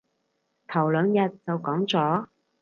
[0.67, 2.25] 頭兩日就講咗